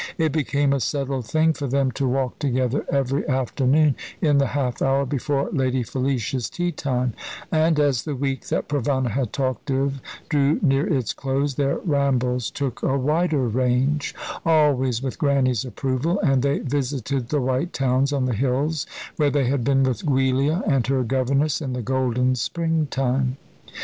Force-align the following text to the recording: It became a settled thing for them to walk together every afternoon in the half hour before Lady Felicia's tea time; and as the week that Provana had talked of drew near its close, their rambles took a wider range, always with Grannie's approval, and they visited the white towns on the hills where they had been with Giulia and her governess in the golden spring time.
It 0.17 0.31
became 0.31 0.73
a 0.73 0.79
settled 0.79 1.27
thing 1.27 1.53
for 1.53 1.67
them 1.67 1.91
to 1.91 2.07
walk 2.07 2.39
together 2.39 2.87
every 2.91 3.23
afternoon 3.29 3.95
in 4.19 4.39
the 4.39 4.47
half 4.47 4.81
hour 4.81 5.05
before 5.05 5.49
Lady 5.51 5.83
Felicia's 5.83 6.49
tea 6.49 6.71
time; 6.71 7.13
and 7.51 7.79
as 7.79 8.01
the 8.01 8.15
week 8.15 8.47
that 8.47 8.67
Provana 8.67 9.11
had 9.11 9.31
talked 9.31 9.69
of 9.69 10.01
drew 10.27 10.57
near 10.63 10.87
its 10.91 11.13
close, 11.13 11.53
their 11.53 11.77
rambles 11.85 12.49
took 12.49 12.81
a 12.81 12.97
wider 12.97 13.47
range, 13.47 14.15
always 14.43 15.03
with 15.03 15.19
Grannie's 15.19 15.65
approval, 15.65 16.19
and 16.21 16.41
they 16.41 16.57
visited 16.57 17.29
the 17.29 17.39
white 17.39 17.71
towns 17.71 18.11
on 18.11 18.25
the 18.25 18.33
hills 18.33 18.87
where 19.17 19.29
they 19.29 19.45
had 19.45 19.63
been 19.63 19.83
with 19.83 20.03
Giulia 20.03 20.63
and 20.65 20.87
her 20.87 21.03
governess 21.03 21.61
in 21.61 21.73
the 21.73 21.83
golden 21.83 22.33
spring 22.33 22.87
time. 22.89 23.37